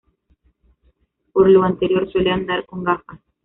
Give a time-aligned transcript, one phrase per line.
[1.31, 3.19] Por lo anterior, suele andar con gafas.